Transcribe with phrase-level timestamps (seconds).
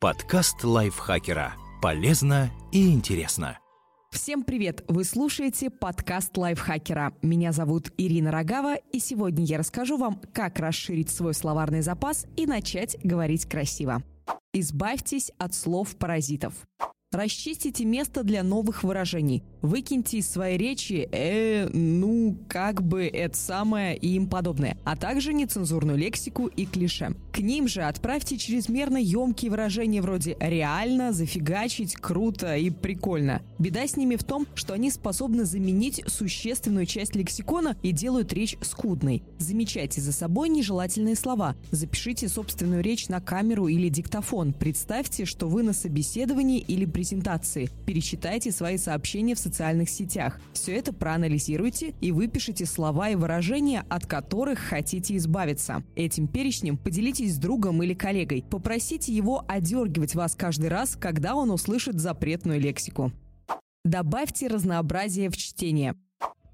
[0.00, 1.54] Подкаст лайфхакера.
[1.82, 3.58] Полезно и интересно.
[4.12, 4.84] Всем привет!
[4.86, 7.14] Вы слушаете подкаст лайфхакера.
[7.20, 12.46] Меня зовут Ирина Рогава, и сегодня я расскажу вам, как расширить свой словарный запас и
[12.46, 14.04] начать говорить красиво.
[14.52, 16.54] Избавьтесь от слов-паразитов.
[17.10, 19.42] Расчистите место для новых выражений.
[19.62, 25.32] Выкиньте из своей речи «э», «ну», «как бы», «это самое» и им подобное, а также
[25.32, 27.14] нецензурную лексику и клише.
[27.32, 33.40] К ним же отправьте чрезмерно емкие выражения вроде «реально», «зафигачить», «круто» и «прикольно».
[33.58, 38.58] Беда с ними в том, что они способны заменить существенную часть лексикона и делают речь
[38.60, 39.22] скудной.
[39.38, 41.56] Замечайте за собой нежелательные слова.
[41.70, 44.52] Запишите собственную речь на камеру или диктофон.
[44.52, 47.70] Представьте, что вы на собеседовании или презентации.
[47.86, 50.38] Пересчитайте свои сообщения в социальных сетях.
[50.52, 55.82] Все это проанализируйте и выпишите слова и выражения, от которых хотите избавиться.
[55.96, 58.44] Этим перечнем поделитесь с другом или коллегой.
[58.50, 63.10] Попросите его одергивать вас каждый раз, когда он услышит запретную лексику.
[63.84, 65.94] Добавьте разнообразие в чтение.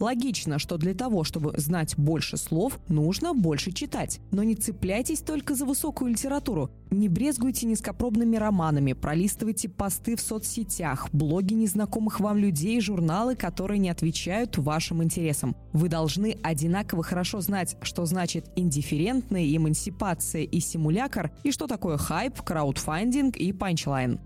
[0.00, 4.18] Логично, что для того, чтобы знать больше слов, нужно больше читать.
[4.30, 6.70] Но не цепляйтесь только за высокую литературу.
[6.90, 13.90] Не брезгуйте низкопробными романами, пролистывайте посты в соцсетях, блоги незнакомых вам людей, журналы, которые не
[13.90, 15.54] отвечают вашим интересам.
[15.74, 22.40] Вы должны одинаково хорошо знать, что значит индифферентная эмансипация и симулякр, и что такое хайп,
[22.40, 24.18] краудфандинг и панчлайн.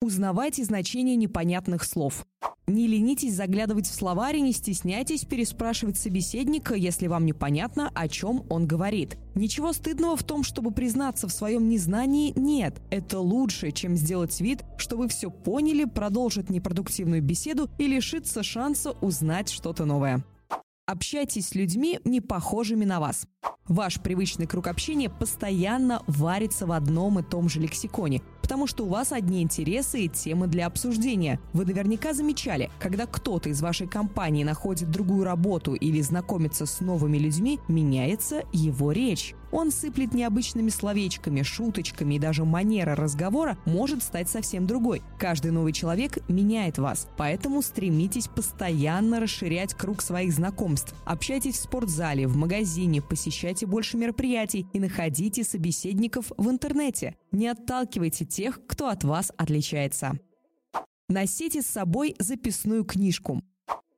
[0.00, 2.26] Узнавайте значение непонятных слов.
[2.66, 8.44] Не ленитесь заглядывать в словарь и не стесняйтесь переспрашивать собеседника, если вам непонятно, о чем
[8.48, 9.18] он говорит.
[9.34, 12.80] Ничего стыдного в том, чтобы признаться в своем незнании, нет.
[12.90, 18.92] Это лучше, чем сделать вид, что вы все поняли, продолжить непродуктивную беседу и лишиться шанса
[19.02, 20.24] узнать что-то новое.
[20.86, 23.26] Общайтесь с людьми, не похожими на вас.
[23.68, 28.88] Ваш привычный круг общения постоянно варится в одном и том же лексиконе, потому что у
[28.88, 31.40] вас одни интересы и темы для обсуждения.
[31.54, 37.16] Вы наверняка замечали, когда кто-то из вашей компании находит другую работу или знакомится с новыми
[37.16, 39.34] людьми, меняется его речь.
[39.50, 45.00] Он сыплет необычными словечками, шуточками и даже манера разговора может стать совсем другой.
[45.16, 50.92] Каждый новый человек меняет вас, поэтому стремитесь постоянно расширять круг своих знакомств.
[51.04, 53.33] Общайтесь в спортзале, в магазине, посещайте
[53.66, 57.16] больше мероприятий и находите собеседников в интернете.
[57.32, 60.18] Не отталкивайте тех, кто от вас отличается.
[61.08, 63.42] Носите с собой записную книжку.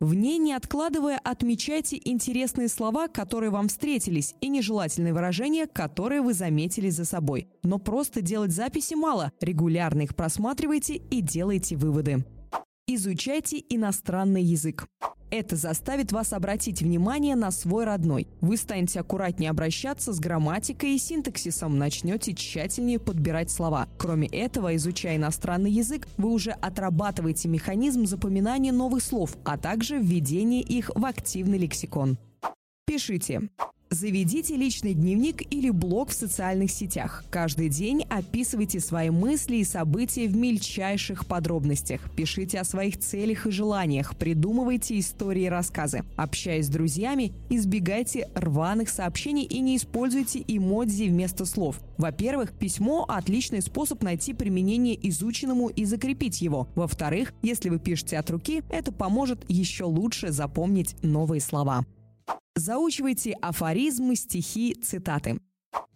[0.00, 6.34] В ней, не откладывая, отмечайте интересные слова, которые вам встретились, и нежелательные выражения, которые вы
[6.34, 7.48] заметили за собой.
[7.62, 9.32] Но просто делать записи мало.
[9.40, 12.24] Регулярно их просматривайте и делайте выводы.
[12.86, 14.86] Изучайте иностранный язык.
[15.36, 18.28] Это заставит вас обратить внимание на свой родной.
[18.40, 23.88] Вы станете аккуратнее обращаться с грамматикой и синтаксисом, начнете тщательнее подбирать слова.
[23.98, 30.62] Кроме этого, изучая иностранный язык, вы уже отрабатываете механизм запоминания новых слов, а также введение
[30.62, 32.16] их в активный лексикон.
[32.86, 33.48] Пишите.
[33.94, 37.24] Заведите личный дневник или блог в социальных сетях.
[37.30, 42.00] Каждый день описывайте свои мысли и события в мельчайших подробностях.
[42.16, 46.02] Пишите о своих целях и желаниях, придумывайте истории и рассказы.
[46.16, 51.80] Общаясь с друзьями, избегайте рваных сообщений и не используйте эмодзи вместо слов.
[51.96, 56.66] Во-первых, письмо– отличный способ найти применение изученному и закрепить его.
[56.74, 61.84] Во-вторых, если вы пишете от руки, это поможет еще лучше запомнить новые слова.
[62.56, 65.40] Заучивайте афоризмы, стихи, цитаты.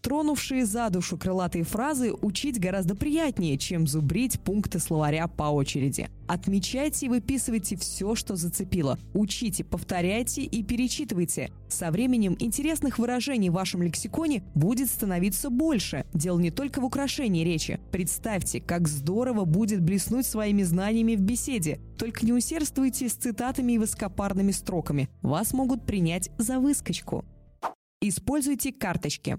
[0.00, 6.08] Тронувшие за душу крылатые фразы учить гораздо приятнее, чем зубрить пункты словаря по очереди.
[6.26, 8.98] Отмечайте и выписывайте все, что зацепило.
[9.12, 11.50] Учите, повторяйте и перечитывайте.
[11.68, 16.06] Со временем интересных выражений в вашем лексиконе будет становиться больше.
[16.14, 17.80] Дело не только в украшении речи.
[17.90, 21.80] Представьте, как здорово будет блеснуть своими знаниями в беседе.
[21.98, 25.10] Только не усердствуйте с цитатами и высокопарными строками.
[25.22, 27.24] Вас могут принять за выскочку.
[28.00, 29.38] Используйте карточки.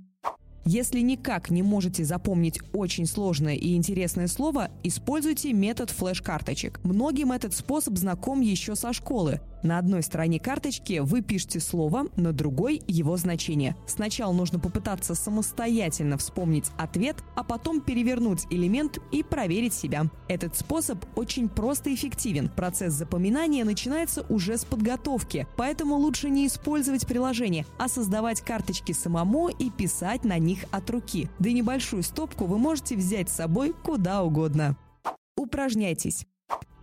[0.66, 6.80] Если никак не можете запомнить очень сложное и интересное слово, используйте метод флеш-карточек.
[6.84, 9.42] Многим этот способ знаком еще со школы.
[9.62, 13.76] На одной стороне карточки вы пишете слово, на другой– его значение.
[13.88, 20.06] Сначала нужно попытаться самостоятельно вспомнить ответ, а потом перевернуть элемент и проверить себя.
[20.30, 22.50] Этот способ очень просто и эффективен.
[22.50, 29.50] Процесс запоминания начинается уже с подготовки, поэтому лучше не использовать приложение, а создавать карточки самому
[29.50, 31.30] и писать на них от руки.
[31.40, 34.78] Да и небольшую стопку вы можете взять с собой куда угодно.
[35.36, 36.26] Упражняйтесь.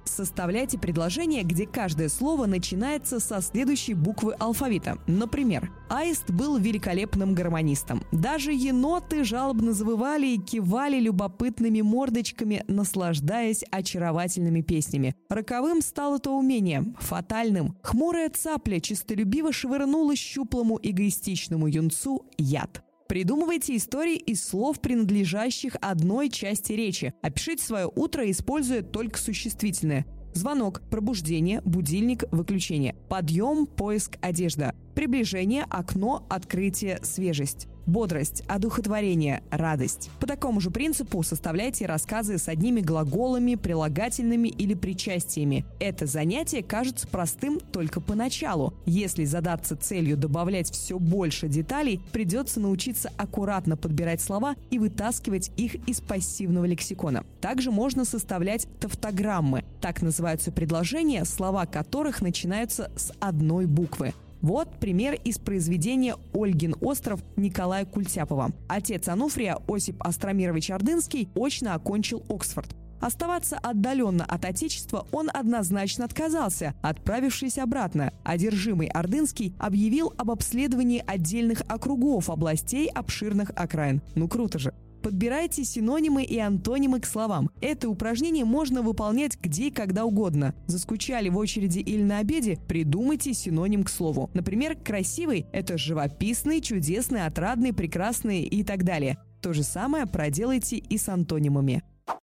[0.06, 4.98] Составляйте предложение, где каждое слово начинается со следующей буквы алфавита.
[5.06, 8.02] Например, Аист был великолепным гармонистом.
[8.12, 15.14] Даже еноты жалобно завывали и кивали любопытными мордочками, наслаждаясь очаровательными песнями.
[15.28, 17.76] Роковым стало то умение, фатальным.
[17.82, 22.85] Хмурая цапля чистолюбиво швырнула щуплому эгоистичному юнцу яд.
[23.08, 27.14] Придумывайте истории из слов, принадлежащих одной части речи.
[27.22, 30.06] Опишите свое утро, используя только существительное.
[30.34, 32.94] Звонок, пробуждение, будильник, выключение.
[33.08, 34.74] Подъем, поиск, одежда.
[34.96, 37.68] Приближение, окно, открытие, свежесть.
[37.84, 40.10] Бодрость, одухотворение, радость.
[40.20, 45.66] По такому же принципу составляйте рассказы с одними глаголами, прилагательными или причастиями.
[45.80, 48.72] Это занятие кажется простым только поначалу.
[48.86, 55.74] Если задаться целью добавлять все больше деталей, придется научиться аккуратно подбирать слова и вытаскивать их
[55.86, 57.24] из пассивного лексикона.
[57.42, 59.62] Также можно составлять тавтограммы.
[59.82, 64.14] Так называются предложения, слова которых начинаются с одной буквы.
[64.42, 68.52] Вот пример из произведения «Ольгин остров» Николая Культяпова.
[68.68, 72.74] Отец Ануфрия, Осип Остромирович Ордынский, очно окончил Оксфорд.
[73.00, 78.12] Оставаться отдаленно от Отечества он однозначно отказался, отправившись обратно.
[78.24, 84.00] Одержимый Ордынский объявил об обследовании отдельных округов областей обширных окраин.
[84.14, 84.72] Ну круто же.
[85.02, 87.50] Подбирайте синонимы и антонимы к словам.
[87.60, 90.54] Это упражнение можно выполнять где и когда угодно.
[90.66, 92.58] Заскучали в очереди или на обеде?
[92.68, 94.30] Придумайте синоним к слову.
[94.34, 99.18] Например, красивый– это живописный, чудесный, отрадный, прекрасный и так далее.
[99.40, 101.82] То же самое проделайте и с антонимами.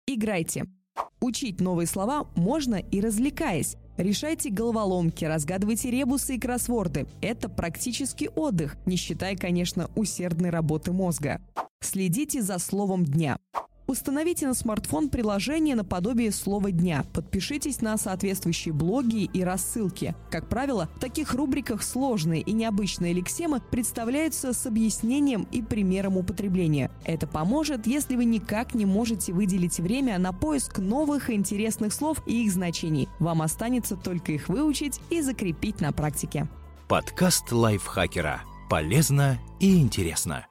[0.06, 0.66] Играйте.
[1.20, 3.76] Учить новые слова можно и развлекаясь.
[3.96, 7.06] Решайте головоломки, разгадывайте ребусы и кроссворды.
[7.22, 11.40] Это практически отдых, не считая, конечно, усердной работы мозга.
[11.80, 13.38] Следите за словом дня.
[13.86, 17.04] Установите на смартфон приложение наподобие слова дня.
[17.14, 20.16] Подпишитесь на соответствующие блоги и рассылки.
[20.28, 26.90] Как правило, в таких рубриках сложные и необычные лексемы представляются с объяснением и примером употребления.
[27.04, 32.44] Это поможет, если вы никак не можете выделить время на поиск новых интересных слов и
[32.44, 33.08] их значений.
[33.20, 36.48] Вам останется только их выучить и закрепить на практике.
[36.88, 38.42] Подкаст лайфхакера.
[38.68, 40.46] Полезно и интересно.